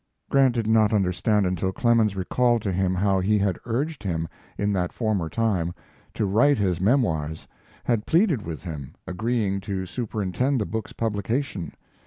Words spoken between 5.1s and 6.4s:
time, to